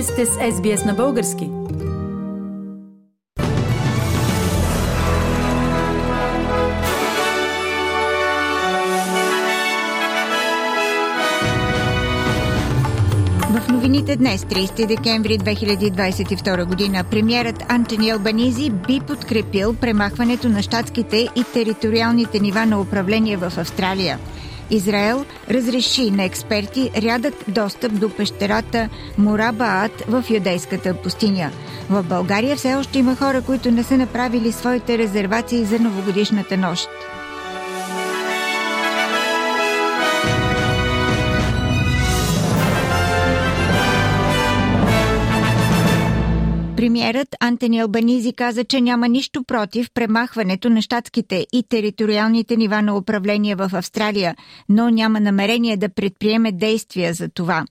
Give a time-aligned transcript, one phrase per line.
[0.00, 1.50] Вие сте с SBS на български.
[13.50, 21.28] В новините днес, 30 декември 2022 година, премьерът Антони Албанизи би подкрепил премахването на щатските
[21.36, 24.18] и териториалните нива на управление в Австралия–
[24.70, 28.88] Израел разреши на експерти рядък достъп до пещерата
[29.18, 31.50] Мурабаат в юдейската пустиня.
[31.90, 36.88] В България все още има хора, които не са направили своите резервации за новогодишната нощ.
[46.80, 52.96] Премьерът Антони Албанизи каза, че няма нищо против премахването на щатските и териториалните нива на
[52.96, 54.36] управление в Австралия,
[54.68, 57.64] но няма намерение да предприеме действия за това.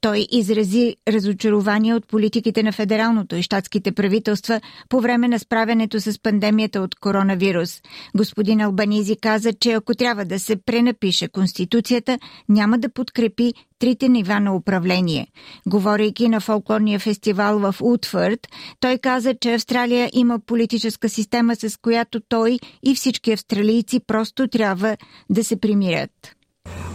[0.00, 6.22] Той изрази разочарование от политиките на федералното и щатските правителства по време на справянето с
[6.22, 7.82] пандемията от коронавирус.
[8.16, 12.18] Господин Албанизи каза, че ако трябва да се пренапише Конституцията,
[12.48, 15.26] няма да подкрепи трите нива на управление.
[15.66, 18.48] Говорейки на фолклорния фестивал в Утфърд,
[18.80, 24.96] той каза, че Австралия има политическа система, с която той и всички австралийци просто трябва
[25.30, 26.10] да се примирят.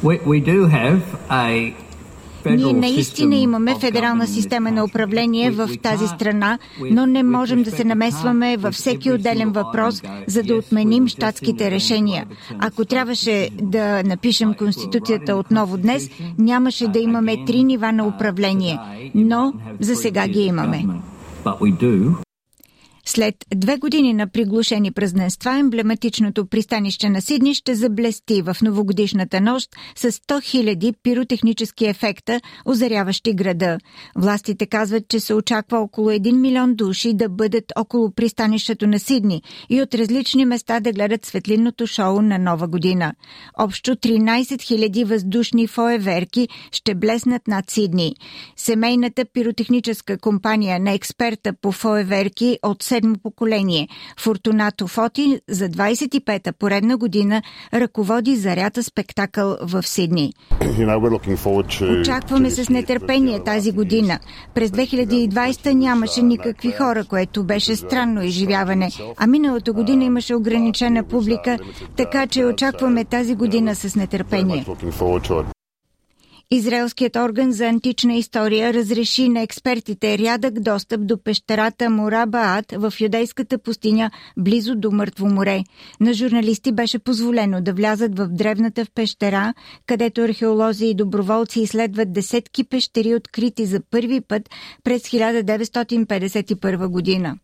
[0.03, 1.73] We, we do have a
[2.49, 6.59] ние наистина имаме федерална система на управление в тази страна,
[6.91, 12.25] но не можем да се намесваме във всеки отделен въпрос, за да отменим щатските решения.
[12.59, 18.79] Ако трябваше да напишем Конституцията отново днес, нямаше да имаме три нива на управление,
[19.15, 20.85] но за сега ги имаме.
[23.07, 29.69] След две години на приглушени празненства, емблематичното пристанище на Сидни ще заблести в новогодишната нощ
[29.95, 33.77] с 100 000 пиротехнически ефекта, озаряващи града.
[34.15, 39.41] Властите казват, че се очаква около 1 милион души да бъдат около пристанището на Сидни
[39.69, 43.13] и от различни места да гледат светлинното шоу на Нова година.
[43.59, 48.15] Общо 13 000 въздушни фоеверки ще блеснат над Сидни.
[48.55, 53.87] Семейната пиротехническа компания на експерта по фоеверки от седмо поколение.
[54.19, 57.41] Фортунато Фоти за 25-та поредна година
[57.73, 60.33] ръководи зарята спектакъл в Сидни.
[62.01, 64.19] Очакваме с нетърпение тази година.
[64.53, 71.57] През 2020 нямаше никакви хора, което беше странно изживяване, а миналата година имаше ограничена публика,
[71.97, 74.65] така че очакваме тази година с нетърпение.
[76.51, 83.57] Израелският орган за антична история разреши на експертите рядък достъп до пещерата Мурабаат в юдейската
[83.57, 85.63] пустиня близо до Мъртво море.
[85.99, 89.53] На журналисти беше позволено да влязат в древната в пещера,
[89.85, 94.49] където археолози и доброволци изследват десетки пещери, открити за първи път
[94.83, 97.37] през 1951 година.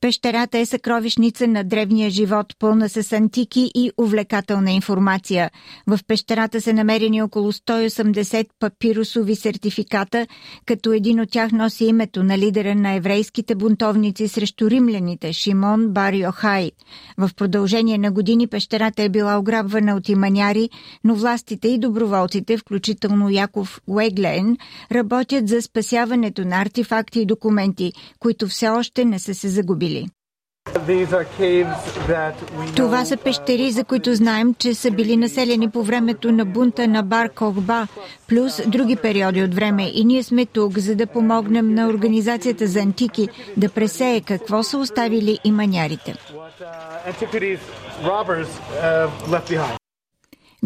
[0.00, 5.50] Пещерата е съкровищница на древния живот, пълна с антики и увлекателна информация.
[5.86, 10.26] В пещерата са намерени около 180 папирусови сертификата,
[10.66, 16.12] като един от тях носи името на лидера на еврейските бунтовници срещу римляните Шимон Бар
[16.12, 16.70] Йохай.
[17.18, 20.70] В продължение на години пещерата е била ограбвана от иманяри,
[21.04, 24.56] но властите и доброволците, включително Яков Уеглен,
[24.92, 29.85] работят за спасяването на артефакти и документи, които все още не са се загубили.
[32.76, 37.02] Това са пещери, за които знаем, че са били населени по времето на бунта на
[37.02, 37.86] Бар Когба,
[38.28, 39.90] плюс други периоди от време.
[39.94, 44.78] И ние сме тук, за да помогнем на Организацията за антики да пресее какво са
[44.78, 46.14] оставили и манярите.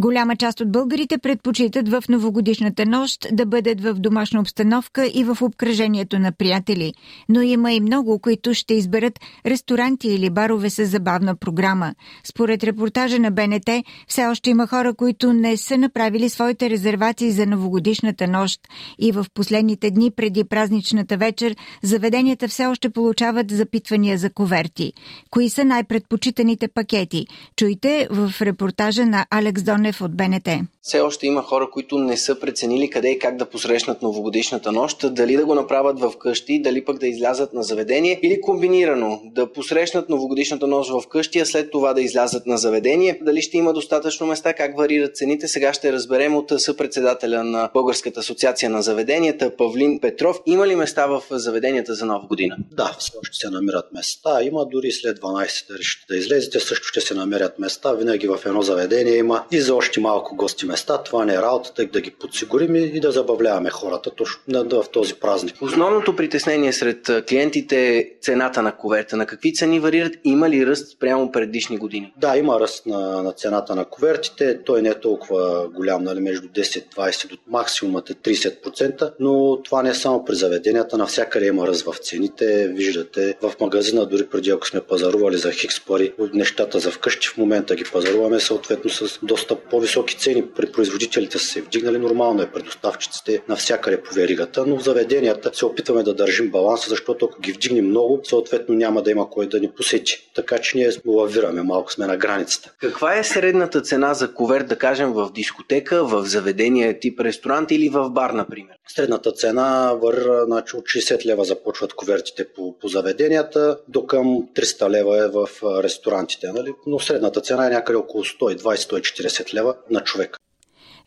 [0.00, 5.38] Голяма част от българите предпочитат в новогодишната нощ да бъдат в домашна обстановка и в
[5.42, 6.94] обкръжението на приятели,
[7.28, 11.94] но има и много, които ще изберат ресторанти или барове с забавна програма.
[12.24, 13.70] Според репортажа на БНТ,
[14.08, 18.60] все още има хора, които не са направили своите резервации за новогодишната нощ
[18.98, 24.92] и в последните дни преди празничната вечер заведенията все още получават запитвания за коверти.
[25.30, 27.26] Кои са най-предпочитаните пакети?
[27.56, 30.48] Чуйте в репортажа на Алекс Донев Ганев от БНТ.
[30.82, 35.14] Все още има хора, които не са преценили къде и как да посрещнат новогодишната нощ,
[35.14, 39.52] дали да го направят в къщи, дали пък да излязат на заведение или комбинирано да
[39.52, 43.18] посрещнат новогодишната нощ в къщи, а след това да излязат на заведение.
[43.22, 48.20] Дали ще има достатъчно места, как варират цените, сега ще разберем от съпредседателя на Българската
[48.20, 50.40] асоциация на заведенията Павлин Петров.
[50.46, 52.56] Има ли места в заведенията за нова година?
[52.72, 54.42] Да, все още се намират места.
[54.42, 57.92] Има дори след 12 да решите да излезете, също ще се намерят места.
[57.92, 61.02] Винаги в едно заведение има и за още малко гости места.
[61.02, 64.40] Това не е работата, да ги подсигурим и да забавляваме хората точно
[64.70, 65.62] в този празник.
[65.62, 69.16] Основното притеснение сред клиентите е цената на коверта.
[69.16, 70.12] На какви цени варират?
[70.24, 72.12] Има ли ръст прямо предишни години?
[72.16, 74.64] Да, има ръст на, на цената на ковертите.
[74.64, 79.90] Той не е толкова голям, нали, между 10-20 до максимумът е 30%, но това не
[79.90, 80.98] е само при заведенията.
[80.98, 82.68] Навсякъде има ръст в цените.
[82.68, 87.36] Виждате в магазина, дори преди ако сме пазарували за хикс пари, нещата за вкъщи в
[87.36, 90.44] момента ги пазаруваме съответно с доста по-високи цени.
[90.60, 95.66] При производителите са се вдигнали нормално е предоставчиците навсякъде по веригата, но в заведенията се
[95.66, 99.60] опитваме да държим баланса, защото ако ги вдигнем много, съответно няма да има кой да
[99.60, 100.30] ни посети.
[100.34, 102.72] Така че ние лавираме, малко сме на границата.
[102.80, 107.88] Каква е средната цена за коверт, да кажем, в дискотека, в заведение тип ресторант или
[107.88, 108.76] в бар, например?
[108.88, 114.90] Средната цена върра, значи от 60 лева започват ковертите по, по заведенията, до към 300
[114.90, 115.48] лева е в
[115.82, 116.52] ресторантите.
[116.52, 116.72] Нали?
[116.86, 120.36] Но средната цена е някъде около 120-140 лева на човек.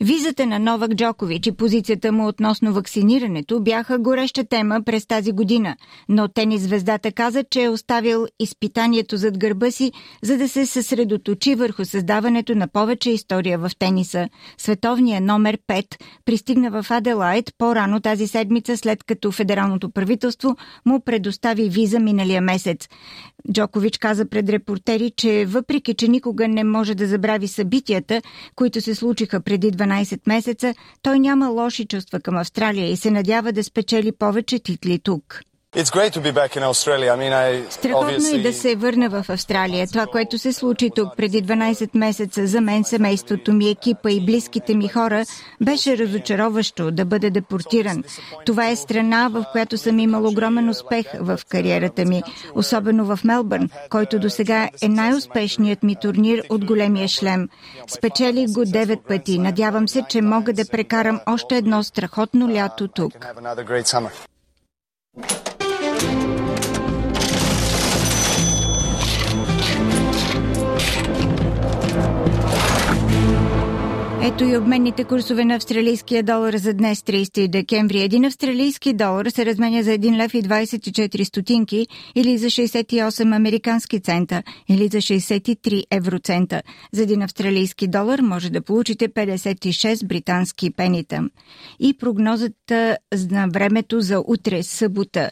[0.01, 5.75] Визата на Новак Джокович и позицията му относно вакцинирането бяха гореща тема през тази година,
[6.10, 9.92] но тенис звездата каза, че е оставил изпитанието зад гърба си,
[10.24, 14.30] за да се съсредоточи върху създаването на повече история в тениса.
[14.57, 15.86] Световният номер 5
[16.25, 20.56] пристигна в Аделайт по-рано тази седмица, след като федералното правителство
[20.86, 22.88] му предостави виза миналия месец.
[23.51, 28.22] Джокович каза пред репортери, че въпреки, че никога не може да забрави събитията,
[28.56, 29.93] които се случиха преди 12
[30.28, 35.42] месеца, той няма лоши чувства към Австралия и се надява да спечели повече титли тук.
[37.69, 39.87] Страхотно е да се върна в Австралия.
[39.87, 44.75] Това, което се случи тук преди 12 месеца за мен, семейството ми, екипа и близките
[44.75, 45.25] ми хора,
[45.61, 48.03] беше разочароващо да бъде депортиран.
[48.45, 52.23] Това е страна, в която съм имал огромен успех в кариерата ми,
[52.55, 57.49] особено в Мелбърн, който до сега е най-успешният ми турнир от големия шлем.
[57.87, 59.39] Спечелих го 9 пъти.
[59.39, 63.13] Надявам се, че мога да прекарам още едно страхотно лято тук.
[74.25, 78.01] Ето и обменните курсове на австралийския долар за днес, 30 декември.
[78.01, 83.99] Един австралийски долар се разменя за 1 лев и 24 стотинки или за 68 американски
[83.99, 86.61] цента или за 63 евроцента.
[86.91, 91.29] За един австралийски долар може да получите 56 британски пенита.
[91.79, 92.97] И прогнозата
[93.31, 95.29] на времето за утре, събота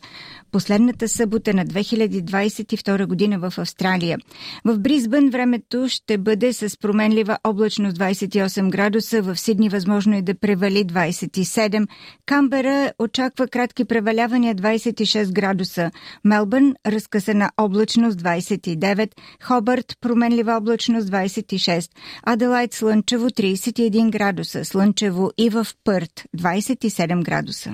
[0.51, 4.17] последната събота на 2022 година в Австралия.
[4.65, 10.36] В Бризбън времето ще бъде с променлива облачност 28 градуса, в Сидни възможно е да
[10.36, 11.88] превали 27,
[12.25, 15.92] Камбера очаква кратки превалявания 26 градуса,
[16.24, 19.12] Мелбърн разкъсана облачност 29,
[19.44, 21.89] Хобърт променлива облачност 26,
[22.24, 27.74] Аделайт слънчево 31 градуса, слънчево и в Пърт 27 градуса.